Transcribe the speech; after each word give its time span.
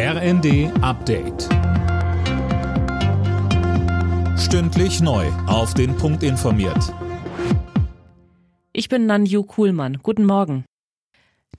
RND 0.00 0.70
Update. 0.80 1.48
Stündlich 4.38 5.00
neu. 5.00 5.26
Auf 5.48 5.74
den 5.74 5.96
Punkt 5.96 6.22
informiert. 6.22 6.94
Ich 8.72 8.88
bin 8.88 9.06
Nanju 9.06 9.42
Kuhlmann. 9.42 9.98
Guten 10.00 10.24
Morgen. 10.24 10.64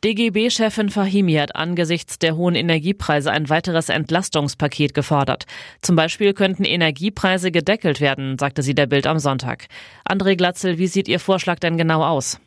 DGB-Chefin 0.06 0.90
Fahimi 0.90 1.34
hat 1.34 1.58
angesichts 1.58 2.18
der 2.18 2.38
hohen 2.38 2.56
Energiepreise 2.56 3.30
ein 3.30 3.50
weiteres 3.50 3.90
Entlastungspaket 3.90 4.94
gefordert. 4.94 5.44
Zum 5.82 5.98
Beispiel 5.98 6.34
könnten 6.34 6.64
Energiepreise 6.64 7.52
gedeckelt 7.52 8.00
werden, 8.00 8.38
sagte 8.40 8.64
sie 8.64 8.74
der 8.74 8.88
Bild 8.88 9.06
am 9.06 9.20
Sonntag. 9.20 9.68
André 10.10 10.38
Glatzel, 10.38 10.78
wie 10.78 10.88
sieht 10.88 11.10
Ihr 11.10 11.20
Vorschlag 11.20 11.60
denn 11.60 11.76
genau 11.76 12.06
aus? 12.06 12.40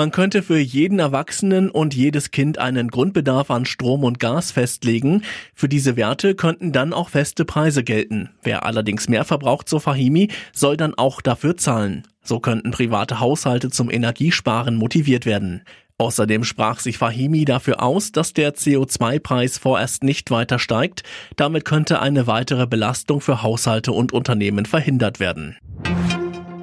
Man 0.00 0.12
könnte 0.12 0.42
für 0.42 0.56
jeden 0.56 0.98
Erwachsenen 0.98 1.70
und 1.70 1.94
jedes 1.94 2.30
Kind 2.30 2.56
einen 2.56 2.88
Grundbedarf 2.88 3.50
an 3.50 3.66
Strom 3.66 4.02
und 4.02 4.18
Gas 4.18 4.50
festlegen. 4.50 5.24
Für 5.54 5.68
diese 5.68 5.94
Werte 5.94 6.34
könnten 6.34 6.72
dann 6.72 6.94
auch 6.94 7.10
feste 7.10 7.44
Preise 7.44 7.84
gelten. 7.84 8.30
Wer 8.42 8.64
allerdings 8.64 9.10
mehr 9.10 9.26
verbraucht, 9.26 9.68
so 9.68 9.78
Fahimi, 9.78 10.28
soll 10.54 10.78
dann 10.78 10.94
auch 10.94 11.20
dafür 11.20 11.58
zahlen. 11.58 12.04
So 12.22 12.40
könnten 12.40 12.70
private 12.70 13.20
Haushalte 13.20 13.68
zum 13.68 13.90
Energiesparen 13.90 14.74
motiviert 14.74 15.26
werden. 15.26 15.64
Außerdem 15.98 16.44
sprach 16.44 16.80
sich 16.80 16.96
Fahimi 16.96 17.44
dafür 17.44 17.82
aus, 17.82 18.10
dass 18.10 18.32
der 18.32 18.54
CO2-Preis 18.54 19.58
vorerst 19.58 20.02
nicht 20.02 20.30
weiter 20.30 20.58
steigt. 20.58 21.02
Damit 21.36 21.66
könnte 21.66 22.00
eine 22.00 22.26
weitere 22.26 22.66
Belastung 22.66 23.20
für 23.20 23.42
Haushalte 23.42 23.92
und 23.92 24.14
Unternehmen 24.14 24.64
verhindert 24.64 25.20
werden. 25.20 25.58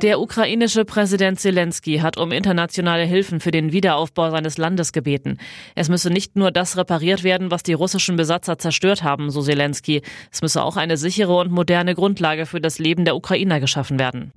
Der 0.01 0.19
ukrainische 0.19 0.85
Präsident 0.85 1.39
Zelensky 1.39 1.97
hat 1.97 2.17
um 2.17 2.31
internationale 2.31 3.03
Hilfen 3.03 3.39
für 3.39 3.49
den 3.49 3.71
Wiederaufbau 3.71 4.29
seines 4.29 4.59
Landes 4.59 4.91
gebeten. 4.91 5.39
Es 5.73 5.89
müsse 5.89 6.11
nicht 6.11 6.35
nur 6.35 6.51
das 6.51 6.77
repariert 6.77 7.23
werden, 7.23 7.49
was 7.49 7.63
die 7.63 7.73
russischen 7.73 8.15
Besatzer 8.15 8.59
zerstört 8.59 9.01
haben, 9.01 9.31
so 9.31 9.41
Zelensky. 9.41 10.03
Es 10.31 10.43
müsse 10.43 10.61
auch 10.61 10.77
eine 10.77 10.97
sichere 10.97 11.35
und 11.35 11.51
moderne 11.51 11.95
Grundlage 11.95 12.45
für 12.45 12.61
das 12.61 12.77
Leben 12.77 13.05
der 13.05 13.15
Ukrainer 13.15 13.59
geschaffen 13.59 13.97
werden. 13.97 14.33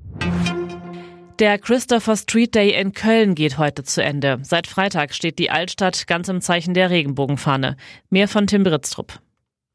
Der 1.39 1.59
Christopher 1.59 2.17
Street 2.17 2.55
Day 2.55 2.73
in 2.73 2.93
Köln 2.93 3.35
geht 3.35 3.59
heute 3.59 3.85
zu 3.85 4.03
Ende. 4.03 4.39
Seit 4.43 4.67
Freitag 4.67 5.15
steht 5.15 5.39
die 5.39 5.51
Altstadt 5.51 6.07
ganz 6.07 6.29
im 6.31 6.41
Zeichen 6.41 6.73
der 6.73 6.89
Regenbogenfahne. 6.89 7.77
Mehr 8.09 8.29
von 8.29 8.47
Tim 8.47 8.63
Britztrup. 8.63 9.19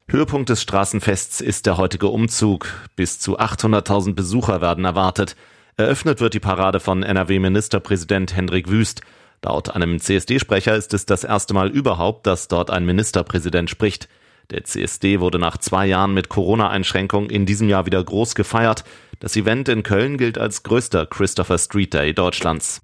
Höhepunkt 0.08 0.48
des 0.48 0.62
Straßenfests 0.62 1.40
ist 1.40 1.66
der 1.66 1.76
heutige 1.76 2.08
Umzug. 2.08 2.72
Bis 2.96 3.20
zu 3.20 3.38
800.000 3.38 4.14
Besucher 4.14 4.60
werden 4.60 4.84
erwartet. 4.84 5.36
Eröffnet 5.78 6.22
wird 6.22 6.32
die 6.32 6.40
Parade 6.40 6.80
von 6.80 7.02
NRW-Ministerpräsident 7.02 8.34
Hendrik 8.34 8.70
Wüst. 8.70 9.02
Laut 9.44 9.68
einem 9.68 10.00
CSD-Sprecher 10.00 10.74
ist 10.74 10.94
es 10.94 11.04
das 11.04 11.22
erste 11.22 11.52
Mal 11.52 11.68
überhaupt, 11.68 12.26
dass 12.26 12.48
dort 12.48 12.70
ein 12.70 12.86
Ministerpräsident 12.86 13.68
spricht. 13.68 14.08
Der 14.48 14.64
CSD 14.64 15.20
wurde 15.20 15.38
nach 15.38 15.58
zwei 15.58 15.84
Jahren 15.84 16.14
mit 16.14 16.30
Corona-Einschränkungen 16.30 17.28
in 17.28 17.44
diesem 17.44 17.68
Jahr 17.68 17.84
wieder 17.84 18.02
groß 18.02 18.34
gefeiert. 18.34 18.84
Das 19.20 19.36
Event 19.36 19.68
in 19.68 19.82
Köln 19.82 20.16
gilt 20.16 20.38
als 20.38 20.62
größter 20.62 21.04
Christopher 21.04 21.58
Street 21.58 21.92
Day 21.92 22.14
Deutschlands. 22.14 22.80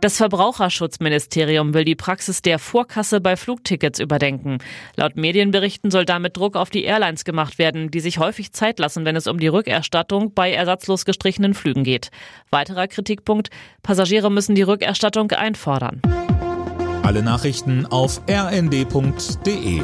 Das 0.00 0.16
Verbraucherschutzministerium 0.16 1.74
will 1.74 1.84
die 1.84 1.94
Praxis 1.94 2.40
der 2.40 2.58
Vorkasse 2.58 3.20
bei 3.20 3.36
Flugtickets 3.36 3.98
überdenken. 3.98 4.56
Laut 4.96 5.16
Medienberichten 5.16 5.90
soll 5.90 6.06
damit 6.06 6.38
Druck 6.38 6.56
auf 6.56 6.70
die 6.70 6.84
Airlines 6.84 7.24
gemacht 7.24 7.58
werden, 7.58 7.90
die 7.90 8.00
sich 8.00 8.18
häufig 8.18 8.52
Zeit 8.52 8.78
lassen, 8.78 9.04
wenn 9.04 9.14
es 9.14 9.26
um 9.26 9.38
die 9.38 9.48
Rückerstattung 9.48 10.32
bei 10.32 10.52
ersatzlos 10.52 11.04
gestrichenen 11.04 11.52
Flügen 11.52 11.84
geht. 11.84 12.10
Weiterer 12.50 12.88
Kritikpunkt, 12.88 13.50
Passagiere 13.82 14.30
müssen 14.30 14.54
die 14.54 14.62
Rückerstattung 14.62 15.32
einfordern. 15.32 16.00
Alle 17.02 17.22
Nachrichten 17.22 17.84
auf 17.84 18.22
rnd.de 18.28 19.82